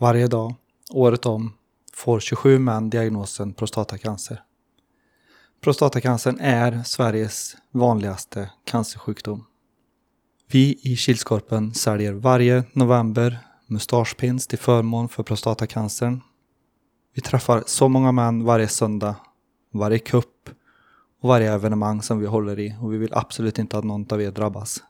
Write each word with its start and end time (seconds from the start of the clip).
Varje 0.00 0.26
dag, 0.26 0.54
året 0.90 1.26
om, 1.26 1.52
får 1.92 2.20
27 2.20 2.58
män 2.58 2.90
diagnosen 2.90 3.52
prostatacancer. 3.52 4.42
Prostatacancern 5.60 6.38
är 6.40 6.82
Sveriges 6.82 7.56
vanligaste 7.70 8.50
cancersjukdom. 8.64 9.46
Vi 10.50 10.80
i 10.82 10.96
Kilskorpen 10.96 11.74
säljer 11.74 12.12
varje 12.12 12.64
november 12.72 13.38
mustaschpins 13.66 14.46
till 14.46 14.58
förmån 14.58 15.08
för 15.08 15.22
prostatacancern. 15.22 16.20
Vi 17.14 17.22
träffar 17.22 17.62
så 17.66 17.88
många 17.88 18.12
män 18.12 18.44
varje 18.44 18.68
söndag, 18.68 19.16
varje 19.72 19.98
kupp 19.98 20.50
och 21.20 21.28
varje 21.28 21.52
evenemang 21.52 22.02
som 22.02 22.18
vi 22.18 22.26
håller 22.26 22.58
i 22.58 22.76
och 22.80 22.92
vi 22.92 22.98
vill 22.98 23.14
absolut 23.14 23.58
inte 23.58 23.78
att 23.78 23.84
någon 23.84 24.06
av 24.12 24.22
er 24.22 24.30
drabbas. 24.30 24.82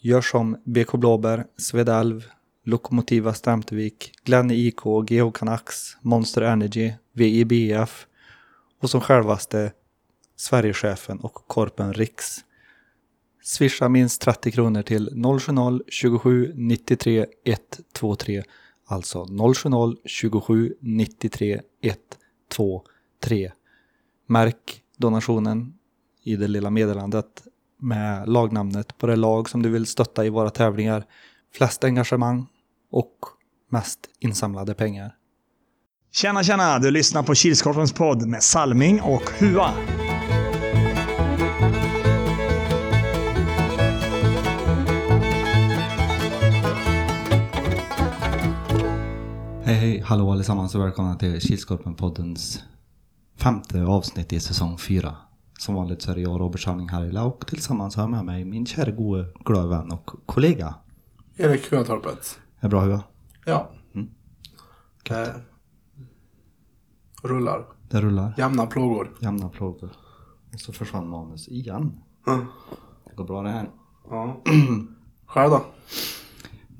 Gör 0.00 0.20
som 0.20 0.56
BK 0.64 0.92
Blåbär, 0.92 1.46
Svedalv, 1.56 2.24
Lokomotiva 2.64 3.34
Stämtevik, 3.34 4.12
Glenn 4.24 4.50
IK, 4.50 4.80
GH 5.06 5.30
Canucks, 5.34 5.96
Monster 6.02 6.42
Energy, 6.42 6.92
VIBF 7.12 8.06
och 8.80 8.90
som 8.90 9.00
självaste 9.00 9.72
Sverigechefen 10.36 11.20
och 11.20 11.34
Korpen 11.34 11.92
Riks. 11.92 12.36
Swisha 13.42 13.88
minst 13.88 14.20
30 14.20 14.50
kronor 14.50 14.82
till 14.82 15.10
070-27 15.10 16.52
93 16.54 17.26
123 17.44 18.42
Alltså 18.86 19.26
070 19.54 19.96
27 20.04 20.74
93 20.80 21.60
123 21.82 23.52
Märk 24.26 24.82
donationen 24.96 25.74
i 26.22 26.36
det 26.36 26.48
lilla 26.48 26.70
meddelandet 26.70 27.42
med 27.78 28.28
lagnamnet 28.28 28.98
på 28.98 29.06
det 29.06 29.16
lag 29.16 29.48
som 29.48 29.62
du 29.62 29.70
vill 29.70 29.86
stötta 29.86 30.26
i 30.26 30.28
våra 30.28 30.50
tävlingar. 30.50 31.04
Flest 31.54 31.84
engagemang 31.84 32.46
och 32.92 33.14
mest 33.70 33.98
insamlade 34.20 34.74
pengar. 34.74 35.14
Tjena, 36.12 36.42
tjena! 36.42 36.78
Du 36.78 36.90
lyssnar 36.90 37.22
på 37.22 37.34
Kilskorpens 37.34 37.92
podd 37.92 38.26
med 38.28 38.42
Salming 38.42 39.00
och 39.00 39.30
Hua. 39.38 39.70
Hej 49.64 49.74
hej, 49.74 50.00
hallå 50.00 50.32
allesammans 50.32 50.74
och 50.74 50.80
välkomna 50.80 51.14
till 51.14 51.40
Kilskorpen-poddens 51.40 52.58
femte 53.36 53.82
avsnitt 53.82 54.32
i 54.32 54.40
säsong 54.40 54.78
fyra. 54.78 55.16
Som 55.58 55.74
vanligt 55.74 56.02
så 56.02 56.10
är 56.10 56.14
det 56.14 56.20
jag, 56.20 56.40
Robert 56.40 56.60
Salming 56.60 56.88
Harila 56.88 57.24
och 57.24 57.46
tillsammans 57.46 57.96
har 57.96 58.02
jag 58.02 58.10
med 58.10 58.24
mig 58.24 58.44
min 58.44 58.66
kära 58.66 58.90
gode 58.90 59.26
glada 59.44 59.66
vän 59.66 59.92
och 59.92 60.10
kollega. 60.26 60.74
Erik 61.40 61.72
Huatorpet. 61.72 62.40
Är 62.60 62.68
bra 62.68 62.80
Hua? 62.80 63.02
Ja. 63.44 63.70
Mm. 63.94 64.08
Eh, 65.10 65.28
rullar. 67.22 67.66
Det 67.88 68.00
rullar. 68.00 68.34
Jämna 68.38 68.66
plågor. 68.66 69.16
Jämna 69.20 69.48
plågor. 69.48 69.90
Och 70.52 70.60
så 70.60 70.72
försvann 70.72 71.08
manus 71.08 71.48
igen. 71.48 72.00
Mm. 72.26 72.46
Det 73.04 73.14
går 73.16 73.24
bra 73.24 73.42
det 73.42 73.48
här. 73.50 73.70
Ja. 74.10 74.42
Själv 75.26 75.50
då? 75.50 75.64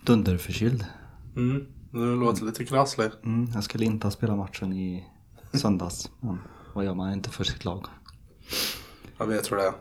Dunderförkyld. 0.06 0.84
Mm. 1.36 1.67
Du 1.92 2.17
låter 2.17 2.45
lite 2.45 2.64
krasslig. 2.64 3.11
Mm, 3.24 3.50
jag 3.55 3.64
skulle 3.64 3.84
inte 3.84 4.06
ha 4.06 4.12
spelat 4.12 4.39
matchen 4.39 4.72
i 4.72 5.06
söndags. 5.52 6.11
Men 6.20 6.39
vad 6.74 6.84
gör 6.84 6.95
man 6.95 7.12
inte 7.12 7.30
för 7.30 7.45
sitt 7.45 7.64
lag? 7.64 7.86
Jag 9.19 9.27
vet 9.27 9.52
hur 9.52 9.56
det 9.56 9.62
är. 9.67 9.72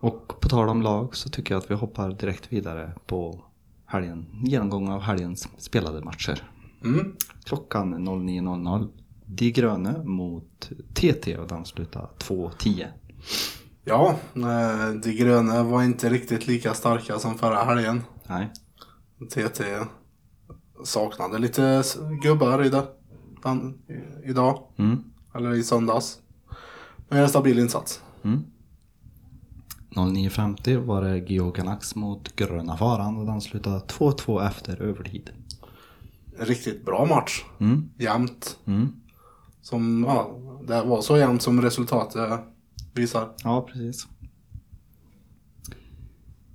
Och 0.00 0.40
på 0.40 0.48
tal 0.48 0.68
om 0.68 0.82
lag 0.82 1.16
så 1.16 1.28
tycker 1.28 1.54
jag 1.54 1.62
att 1.62 1.70
vi 1.70 1.74
hoppar 1.74 2.10
direkt 2.10 2.52
vidare 2.52 2.92
på 3.06 3.44
helgen, 3.86 4.26
genomgång 4.44 4.88
av 4.88 5.00
helgens 5.00 5.48
spelade 5.58 6.00
matcher. 6.00 6.50
Mm. 6.84 7.16
Klockan 7.44 8.08
09.00. 8.08 8.88
De 9.24 9.50
gröna 9.50 10.02
mot 10.04 10.70
TT 10.94 11.36
och 11.36 11.48
den 11.48 11.64
slutar 11.64 12.10
2.10. 12.18 12.86
Ja, 13.84 14.16
eh, 14.34 14.94
de 15.02 15.12
gröna 15.12 15.62
var 15.62 15.82
inte 15.82 16.08
riktigt 16.08 16.46
lika 16.46 16.74
starka 16.74 17.18
som 17.18 17.38
förra 17.38 17.64
helgen. 17.64 18.02
Nej. 18.26 18.52
TT 19.30 19.64
saknade 20.84 21.38
lite 21.38 21.82
gubbar 22.22 22.64
i 22.64 22.68
det, 22.68 22.86
den, 23.42 23.78
idag. 24.24 24.62
Mm. 24.76 25.04
Eller 25.34 25.54
i 25.54 25.62
söndags. 25.62 26.18
Men 27.08 27.18
en 27.18 27.28
stabil 27.28 27.58
insats. 27.58 28.02
Mm. 28.22 28.44
09.50 29.90 30.76
var 30.76 31.02
det 31.02 31.20
GH 31.20 31.52
Canucks 31.52 31.94
mot 31.94 32.36
Gröna 32.36 32.76
Faran 32.76 33.16
och 33.16 33.26
den 33.26 33.40
slutade 33.40 33.78
2-2 33.78 34.46
efter 34.46 34.82
övertid. 34.82 35.30
En 36.38 36.46
riktigt 36.46 36.84
bra 36.84 37.04
match. 37.04 37.44
Mm. 37.58 37.90
Jämnt. 37.98 38.58
Mm. 38.64 38.92
Som, 39.62 40.04
ja, 40.08 40.38
det 40.68 40.82
var 40.82 41.00
så 41.00 41.16
jämnt 41.16 41.42
som 41.42 41.62
resultatet 41.62 42.40
visar. 42.94 43.28
Ja, 43.44 43.62
precis. 43.62 44.06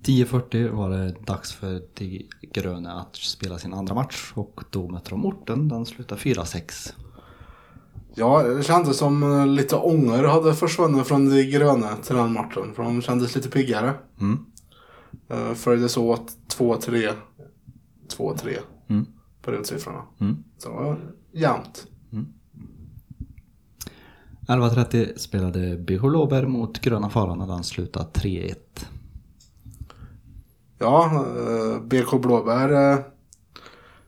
10.40 0.03 0.69
var 0.69 0.89
det 0.89 1.15
dags 1.25 1.53
för 1.53 1.81
de 1.93 2.29
gröna 2.53 2.93
att 3.01 3.15
spela 3.15 3.59
sin 3.59 3.73
andra 3.73 3.95
match 3.95 4.31
och 4.35 4.63
då 4.69 4.87
mötte 4.89 5.09
de 5.09 5.25
Orten. 5.25 5.67
Den 5.67 5.85
slutade 5.85 6.21
4-6. 6.21 6.93
Ja, 8.15 8.43
det 8.43 8.63
kändes 8.63 8.97
som 8.97 9.23
eh, 9.23 9.47
lite 9.47 9.75
ånger 9.75 10.23
hade 10.23 10.53
försvunnit 10.53 11.07
från 11.07 11.29
de 11.29 11.43
gröna 11.43 11.95
till 11.95 12.15
den 12.15 12.33
matchen. 12.33 12.73
För 12.75 12.83
de 12.83 13.01
kändes 13.01 13.35
lite 13.35 13.49
piggare. 13.49 13.93
Mm. 14.21 14.39
Uh, 15.33 15.53
Följdes 15.53 15.97
åt 15.97 16.31
2-3. 16.57 17.11
2-3 18.17 18.57
Mm. 18.89 19.05
periodsiffrorna. 19.41 20.01
Mm. 20.21 20.43
Så 20.57 20.69
det 20.69 20.75
var 20.75 20.97
jämnt. 21.31 21.87
11.30 24.47 25.17
spelade 25.17 25.77
BH 25.77 26.03
Låberg 26.09 26.47
mot 26.47 26.79
Gröna 26.81 27.09
Faran 27.09 27.41
och 27.41 27.47
den 27.47 27.63
slutade 27.63 28.05
3-1. 28.13 28.55
Ja, 30.79 31.25
eh, 31.37 31.81
BK 31.81 32.21
Blåbär 32.21 32.91
eh, 32.93 32.99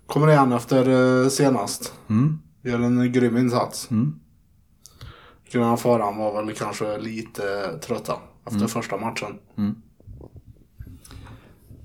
kommer 0.07 0.27
igen 0.27 0.51
efter 0.51 0.89
eh, 1.23 1.29
senast. 1.29 1.93
Mm. 2.07 2.39
Gör 2.61 2.79
en 2.79 3.11
grym 3.11 3.37
insats. 3.37 3.91
Mm. 3.91 4.19
Gröna 5.51 5.77
Faran 5.77 6.17
var 6.17 6.43
väl 6.43 6.55
kanske 6.55 6.97
lite 6.97 7.77
trötta 7.81 8.13
efter 8.45 8.57
Mm. 8.57 8.67
första 8.69 8.97
matchen. 8.97 9.39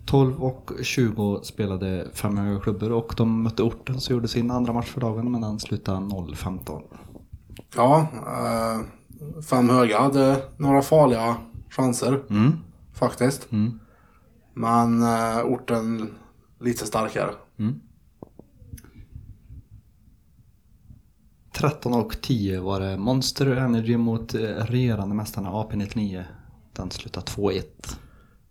12 0.06 0.42
och 0.42 0.70
20 0.82 1.40
spelade 1.42 2.08
fem 2.14 2.36
höga 2.36 2.60
klubbor 2.60 2.92
och 2.92 3.14
de 3.16 3.42
mötte 3.42 3.62
Orten 3.62 4.00
så 4.00 4.12
gjorde 4.12 4.28
sin 4.28 4.50
andra 4.50 4.72
match 4.72 4.86
för 4.90 5.00
dagen 5.00 5.32
men 5.32 5.40
den 5.40 5.60
slutade 5.60 5.98
0-15. 6.00 6.82
Ja, 7.76 8.06
eh, 8.26 8.80
fem 9.42 9.68
höga 9.70 10.00
hade 10.00 10.42
några 10.56 10.82
farliga 10.82 11.36
chanser 11.70 12.22
Mm. 12.30 12.52
faktiskt. 12.94 13.52
Mm. 13.52 13.78
Men 14.54 15.02
eh, 15.02 15.44
orten 15.44 16.10
lite 16.60 16.86
starkare. 16.86 17.30
13 21.62 21.94
och 21.94 22.16
10 22.22 22.60
var 22.60 22.80
det 22.80 22.96
Monster 22.96 23.46
Energy 23.46 23.96
mot 23.96 24.34
eh, 24.34 24.40
regerande 24.40 25.14
mästarna 25.14 25.50
AP99. 25.50 26.24
Den 26.72 26.90
slutade 26.90 27.26
2-1. 27.26 27.62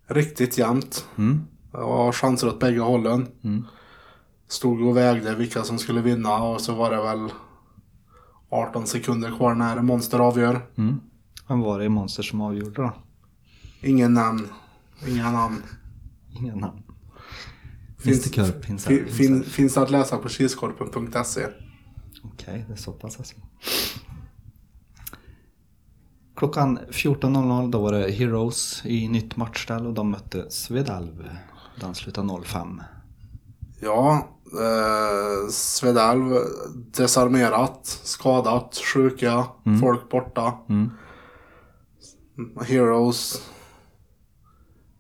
Riktigt 0.07 0.57
jämnt. 0.57 1.05
Mm. 1.17 1.41
Det 1.72 1.77
var 1.77 2.11
chanser 2.11 2.47
åt 2.47 2.59
bägge 2.59 2.79
hållen. 2.79 3.27
Mm. 3.44 3.66
Stod 4.47 4.81
och 4.81 4.97
vägde 4.97 5.35
vilka 5.35 5.63
som 5.63 5.77
skulle 5.77 6.01
vinna 6.01 6.44
och 6.44 6.61
så 6.61 6.75
var 6.75 6.91
det 6.91 7.01
väl 7.01 7.29
18 8.49 8.88
sekunder 8.88 9.38
kvar 9.38 9.55
när 9.55 9.81
Monster 9.81 10.19
avgör. 10.19 10.61
Mm. 10.78 10.99
Vem 11.47 11.59
var 11.59 11.79
det 11.79 11.85
i 11.85 11.89
Monster 11.89 12.23
som 12.23 12.41
avgjorde 12.41 12.81
då? 12.81 12.93
Ingen 13.81 14.13
namn. 14.13 14.47
Inga 15.07 15.31
namn. 15.31 15.63
Ingen 16.39 16.57
namn. 16.57 16.83
Finns- 17.99 18.35
Mr 18.35 18.35
Körp 18.35 18.66
finns 18.66 18.85
Fin, 18.85 19.07
fin, 19.07 19.43
finns 19.43 19.78
att 19.78 19.91
läsa 19.91 20.17
på 20.17 20.29
kilskorpen.se. 20.29 21.47
Okej, 22.22 22.66
det 22.68 22.73
är 22.73 22.78
så 22.78 22.91
pass 22.91 23.18
alltså. 23.18 23.35
Klockan 26.35 26.79
14.00 26.90 27.72
då 27.72 27.82
var 27.82 27.91
det 27.91 28.12
Heroes 28.12 28.82
i 28.85 29.08
nytt 29.08 29.35
matchställ 29.35 29.88
och 29.88 29.94
de 29.94 30.12
mötte 30.12 30.52
Svedalv. 30.52 31.29
Den 31.79 31.96
slutade 31.96 32.44
05. 32.44 32.82
Ja, 33.79 34.28
eh, 34.53 35.50
Svedalv 35.50 36.34
desarmerat, 36.91 38.00
skadat, 38.03 38.82
sjuka, 38.94 39.46
folk 39.82 40.09
borta. 40.09 40.53
Mm. 40.70 40.91
Heroes 42.68 43.41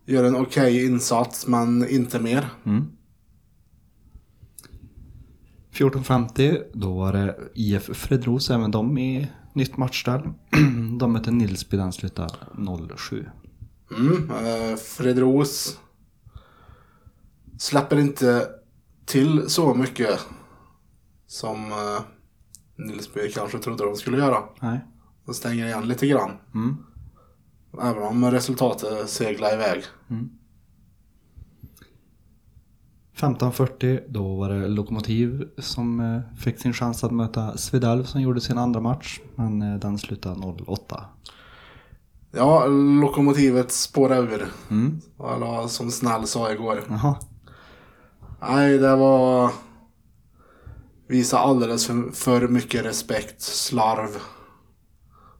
gör 0.05 0.23
en 0.23 0.35
okej 0.35 0.85
insats 0.85 1.47
men 1.47 1.89
inte 1.89 2.19
mer. 2.19 2.49
Mm. 2.65 2.91
14.50 5.73 6.63
då 6.73 6.93
var 6.93 7.13
det 7.13 7.35
IF 7.53 7.83
Fredros, 7.83 8.49
även 8.49 8.71
de 8.71 8.97
i 8.97 9.31
nytt 9.53 9.77
matchställ. 9.77 10.21
de 10.99 11.13
mötte 11.13 11.31
Nilsby, 11.31 11.77
den 11.77 11.93
slutade 11.93 12.33
07. 12.97 13.25
Mm, 13.97 14.31
eh, 14.31 14.75
Fredros 14.77 15.79
släpper 17.59 17.99
inte 17.99 18.47
till 19.05 19.49
så 19.49 19.73
mycket 19.73 20.19
som 21.27 21.71
eh, 21.71 22.01
Nilsby 22.75 23.31
kanske 23.31 23.59
trodde 23.59 23.85
de 23.85 23.95
skulle 23.95 24.17
göra. 24.17 24.43
Nej. 24.59 24.79
De 25.25 25.33
stänger 25.33 25.65
igen 25.65 25.87
lite 25.87 26.07
grann. 26.07 26.31
Mm. 26.53 26.77
Även 27.81 28.03
om 28.03 28.31
resultatet 28.31 29.09
seglar 29.09 29.53
iväg. 29.53 29.83
15.40 33.21 34.03
då 34.07 34.35
var 34.35 34.49
det 34.49 34.67
Lokomotiv 34.67 35.49
som 35.57 35.99
eh, 35.99 36.37
fick 36.37 36.59
sin 36.59 36.73
chans 36.73 37.03
att 37.03 37.11
möta 37.11 37.57
Svedalv 37.57 38.03
som 38.03 38.21
gjorde 38.21 38.41
sin 38.41 38.57
andra 38.57 38.79
match. 38.79 39.19
Men 39.35 39.61
eh, 39.61 39.79
den 39.79 39.97
slutade 39.97 40.35
0-8. 40.35 41.01
Ja, 42.31 42.65
lokomotivet 43.01 43.71
spårade 43.71 44.21
ur. 44.21 44.47
Mm. 44.69 45.01
Eller 45.19 45.67
som 45.67 45.91
Snäll 45.91 46.27
sa 46.27 46.51
igår. 46.51 46.83
Jaha. 46.89 47.15
Nej, 48.41 48.77
det 48.77 48.95
var... 48.95 49.51
Visa 51.07 51.39
alldeles 51.39 51.87
för, 51.87 52.11
för 52.11 52.47
mycket 52.47 52.85
respekt. 52.85 53.41
Slarv. 53.41 54.09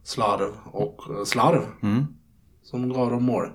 Slarv 0.02 0.52
och 0.64 1.02
slarv. 1.26 1.62
Mm. 1.82 2.06
Som 2.62 2.92
gav 2.92 3.10
dem 3.10 3.24
mål. 3.24 3.48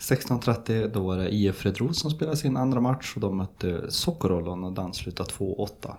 16.30 0.00 0.90
då 0.94 1.00
var 1.00 1.16
det 1.16 1.34
IF 1.34 1.56
Fredros 1.56 2.00
som 2.00 2.10
spelade 2.10 2.36
sin 2.36 2.56
andra 2.56 2.80
match 2.80 3.12
och 3.14 3.20
de 3.20 3.36
mötte 3.36 3.90
Sockerollon 3.90 4.64
och 4.64 4.72
den 4.72 4.94
slutade 4.94 5.30
2-8. 5.30 5.94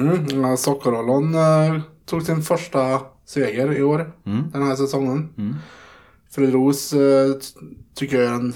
Mm, 0.00 0.56
Sockerollon 0.56 1.34
eh, 1.34 1.80
tog 2.06 2.22
sin 2.22 2.42
första 2.42 3.00
seger 3.24 3.72
i 3.72 3.82
år. 3.82 4.12
Mm. 4.26 4.50
Den 4.50 4.62
här 4.62 4.76
säsongen. 4.76 5.28
Mm. 5.38 5.54
Fredros 6.30 6.92
eh, 6.92 7.34
tycker 7.94 8.20
jag 8.20 8.30
är 8.30 8.34
en 8.34 8.54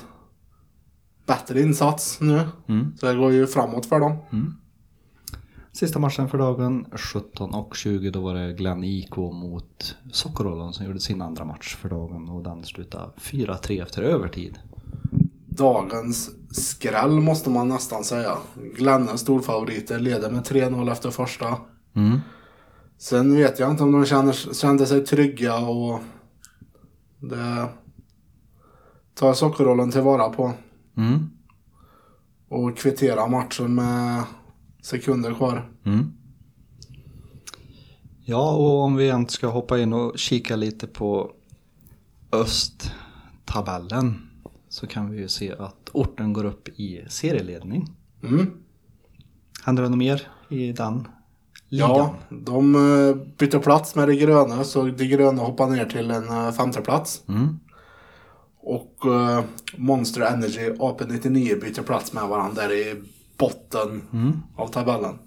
bättre 1.26 1.60
insats 1.60 2.20
nu. 2.20 2.40
Mm. 2.68 2.96
Så 2.96 3.06
det 3.06 3.14
går 3.14 3.32
ju 3.32 3.46
framåt 3.46 3.86
för 3.86 4.00
dem. 4.00 4.16
Sista 5.78 5.98
matchen 5.98 6.28
för 6.28 6.38
dagen 6.38 6.86
17.20 6.86 8.10
då 8.10 8.20
var 8.20 8.34
det 8.34 8.52
Glenn 8.52 8.84
IK 8.84 9.16
mot 9.16 9.96
Sockerollon 10.12 10.72
som 10.72 10.86
gjorde 10.86 11.00
sin 11.00 11.22
andra 11.22 11.44
match 11.44 11.76
för 11.76 11.88
dagen 11.88 12.28
och 12.28 12.42
den 12.42 12.64
slutade 12.64 13.10
4-3 13.16 13.82
efter 13.82 14.02
övertid. 14.02 14.58
Dagens 15.46 16.30
skräll 16.50 17.20
måste 17.20 17.50
man 17.50 17.68
nästan 17.68 18.04
säga. 18.04 18.38
Glenne 18.76 19.18
storfavoriter 19.18 19.98
leder 19.98 20.30
med 20.30 20.42
3-0 20.42 20.92
efter 20.92 21.10
första. 21.10 21.56
Mm. 21.94 22.20
Sen 22.98 23.36
vet 23.36 23.58
jag 23.58 23.70
inte 23.70 23.82
om 23.82 23.92
de 23.92 24.06
känner, 24.06 24.54
kände 24.54 24.86
sig 24.86 25.06
trygga 25.06 25.58
och 25.58 26.00
det 27.18 27.68
tar 29.14 29.34
sockerrollen 29.34 29.90
tillvara 29.90 30.28
på. 30.28 30.52
Mm. 30.96 31.30
Och 32.48 32.76
kvittera 32.76 33.26
matchen 33.26 33.74
med 33.74 34.24
sekunder 34.82 35.34
kvar. 35.34 35.70
Mm. 35.84 36.12
Ja, 38.24 38.52
och 38.52 38.80
om 38.80 38.96
vi 38.96 39.04
igen 39.04 39.28
ska 39.28 39.46
hoppa 39.46 39.78
in 39.78 39.92
och 39.92 40.18
kika 40.18 40.56
lite 40.56 40.86
på 40.86 41.32
östtabellen 42.32 44.14
så 44.68 44.86
kan 44.86 45.10
vi 45.10 45.18
ju 45.18 45.28
se 45.28 45.52
att 45.58 45.90
orten 45.92 46.32
går 46.32 46.44
upp 46.44 46.68
i 46.68 47.04
serieledning. 47.08 47.88
Mm. 48.22 48.50
Händer 49.64 49.82
det 49.82 49.88
något 49.88 49.98
mer 49.98 50.28
i 50.48 50.72
den 50.72 51.08
ligan? 51.68 51.88
Ja, 51.90 52.14
de 52.28 52.74
eh, 52.74 53.14
bytte 53.38 53.58
plats 53.58 53.94
med 53.94 54.08
det 54.08 54.16
gröna 54.16 54.64
så 54.64 54.82
det 54.82 55.06
gröna 55.06 55.42
hoppar 55.42 55.66
ner 55.66 55.84
till 55.84 56.10
en 56.10 56.28
eh, 56.28 56.52
femte 56.52 56.80
plats. 56.80 57.22
Mm. 57.28 57.58
Och 58.60 59.06
eh, 59.06 59.44
Monster 59.76 60.20
Energy 60.20 60.70
AP99 60.70 61.60
byter 61.60 61.82
plats 61.82 62.12
med 62.12 62.28
varandra 62.28 62.62
där 62.62 62.72
i 62.74 63.02
botten 63.38 64.02
av 64.56 64.68
tabellen. 64.68 65.18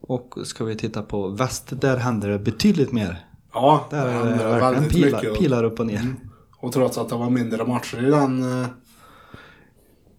Och 0.00 0.34
ska 0.44 0.64
vi 0.64 0.76
titta 0.76 1.02
på 1.02 1.28
väst, 1.28 1.80
där 1.80 1.96
händer 1.96 2.28
det 2.28 2.38
betydligt 2.38 2.92
mer. 2.92 3.26
Ja, 3.52 3.86
Där 3.90 4.06
det 4.06 4.12
händer 4.12 4.54
det 4.54 4.60
väldigt 4.60 4.92
pilar, 4.92 5.22
mycket. 5.22 5.38
pilar 5.38 5.64
upp 5.64 5.80
och 5.80 5.86
ner. 5.86 6.14
Och 6.56 6.72
trots 6.72 6.98
att 6.98 7.08
det 7.08 7.16
var 7.16 7.30
mindre 7.30 7.64
matcher 7.66 8.06
i 8.06 8.10
den, 8.10 8.62
eh, 8.62 8.68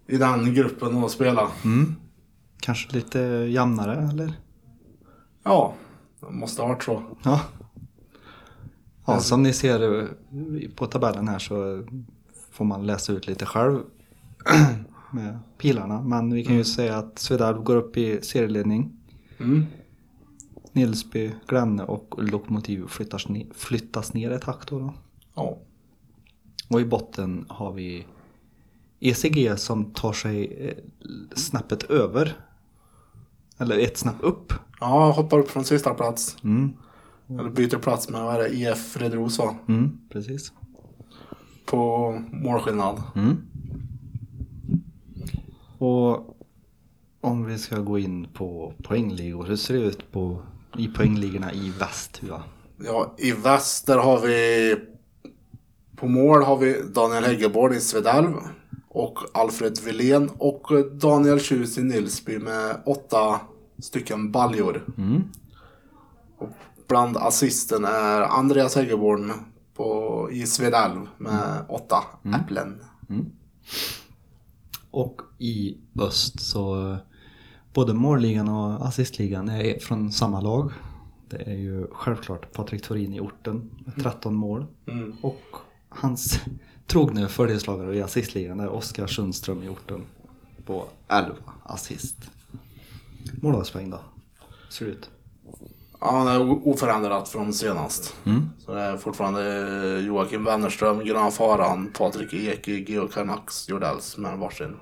i 0.06 0.16
den 0.16 0.54
gruppen 0.54 1.04
att 1.04 1.10
spela. 1.10 1.48
Mm. 1.64 1.94
Kanske 2.60 2.92
lite 2.96 3.18
jämnare, 3.50 4.08
eller? 4.08 4.32
Ja, 5.44 5.74
det 6.20 6.30
måste 6.30 6.62
ha 6.62 6.68
varit 6.68 6.82
så. 6.82 7.02
Ja. 7.22 7.40
Ja, 9.06 9.20
som 9.20 9.42
ni 9.42 9.52
ser 9.52 10.00
eh, 10.02 10.08
på 10.76 10.86
tabellen 10.86 11.28
här 11.28 11.38
så 11.38 11.86
får 12.52 12.64
man 12.64 12.86
läsa 12.86 13.12
ut 13.12 13.26
lite 13.26 13.46
själv 13.46 13.78
med 15.12 15.38
pilarna. 15.58 16.02
Men 16.02 16.34
vi 16.34 16.44
kan 16.44 16.56
ju 16.56 16.64
säga 16.64 16.96
att 16.96 17.18
Svedalv 17.18 17.62
går 17.62 17.76
upp 17.76 17.96
i 17.96 18.20
serieledning. 18.22 18.92
Mm. 19.40 19.66
Nilsby, 20.72 21.30
Glenne 21.48 21.82
och 21.84 22.14
Lokomotiv 22.18 22.86
flyttas, 22.86 23.26
ne- 23.26 23.52
flyttas 23.54 24.14
ner 24.14 24.30
ett 24.30 24.44
hack 24.44 24.66
då, 24.68 24.78
då. 24.78 24.94
Ja. 25.34 25.58
Och 26.68 26.80
i 26.80 26.84
botten 26.84 27.44
har 27.48 27.72
vi 27.72 28.06
ECG 29.00 29.58
som 29.58 29.84
tar 29.84 30.12
sig 30.12 30.66
eh, 30.68 30.74
snäppet 31.34 31.82
över. 31.82 32.36
Eller 33.58 33.78
ett 33.78 33.96
snäpp 33.98 34.16
upp. 34.20 34.52
ja, 34.80 35.10
hoppar 35.10 35.38
upp 35.38 35.50
från 35.50 35.64
sista 35.64 35.94
plats. 35.94 36.36
Mm, 36.44 36.72
Eller 37.28 37.50
byter 37.50 37.78
plats 37.78 38.08
med 38.10 38.22
vad 38.22 38.34
är 38.34 38.38
det, 38.38 38.48
IF 38.54 38.78
Fredros 38.92 39.38
va? 39.38 39.56
mm, 39.68 39.98
precis. 40.08 40.52
På 41.66 42.10
målskillnad. 42.32 43.02
Mm. 43.14 43.36
Och 45.82 46.36
om 47.20 47.44
vi 47.44 47.58
ska 47.58 47.76
gå 47.76 47.98
in 47.98 48.28
på 48.34 48.72
poängligor, 48.82 49.44
hur 49.44 49.56
ser 49.56 49.74
det 49.74 49.80
ut 49.80 50.12
på, 50.12 50.42
i 50.78 50.88
poängligorna 50.88 51.52
i 51.52 51.72
väst? 51.78 52.22
Va? 52.22 52.42
Ja, 52.84 53.14
i 53.18 53.32
väst 53.32 53.86
där 53.86 53.98
har 53.98 54.20
vi 54.20 54.76
på 55.96 56.08
mål 56.08 56.42
har 56.42 56.56
vi 56.56 56.82
Daniel 56.94 57.24
Häggeborg 57.24 57.76
i 57.76 57.80
Svedalv 57.80 58.34
och 58.88 59.18
Alfred 59.34 59.78
Wilén 59.84 60.30
och 60.38 60.66
Daniel 60.92 61.40
Tjus 61.40 61.78
i 61.78 61.82
Nilsby 61.82 62.38
med 62.38 62.76
åtta 62.86 63.40
stycken 63.78 64.32
baljor. 64.32 64.84
Mm. 64.98 65.22
Och 66.38 66.48
bland 66.88 67.16
assisten 67.16 67.84
är 67.84 68.20
Andreas 68.20 68.74
Häggeborn 68.74 69.32
på, 69.74 70.28
i 70.32 70.46
Svedalv 70.46 71.08
med 71.18 71.64
åtta 71.68 72.04
äpplen. 72.42 72.80
Och 74.92 75.20
i 75.38 75.76
öst 75.98 76.40
så 76.40 76.90
eh, 76.90 76.96
både 77.74 77.94
målligan 77.94 78.48
och 78.48 78.86
assistligan 78.86 79.48
är 79.48 79.78
från 79.78 80.12
samma 80.12 80.40
lag. 80.40 80.72
Det 81.28 81.42
är 81.42 81.56
ju 81.56 81.86
självklart 81.92 82.52
Patrik 82.52 82.82
Thorin 82.82 83.14
i 83.14 83.20
orten 83.20 83.70
med 83.84 84.04
13 84.04 84.34
mål. 84.34 84.66
Mm. 84.86 85.16
Och 85.22 85.42
hans 85.88 86.40
trogne 86.86 87.28
följeslagare 87.28 87.96
i 87.96 88.02
assistligan 88.02 88.60
är 88.60 88.68
Oskar 88.68 89.06
Sundström 89.06 89.62
i 89.62 89.68
orten 89.68 90.02
på 90.66 90.84
11 91.08 91.34
assist. 91.62 92.30
Målvaktspoäng 93.42 93.90
då? 93.90 94.00
Ser 94.70 94.86
det 94.86 94.92
ut? 94.92 95.10
Ja, 96.04 96.10
han 96.10 96.28
är 96.28 96.68
oförändrat 96.68 97.28
från 97.28 97.52
senast. 97.52 98.16
Mm. 98.24 98.50
Så 98.58 98.74
det 98.74 98.80
är 98.80 98.96
fortfarande 98.96 99.42
eh, 99.96 100.06
Joakim 100.06 100.44
Wennerström, 100.44 101.04
Gröna 101.04 101.30
Faran, 101.30 101.90
Patrik 101.98 102.34
Ek, 102.34 102.68
Geo 102.88 103.08
Canucks, 103.08 103.68
Jordells 103.68 104.18
med 104.18 104.38
varsin 104.38 104.76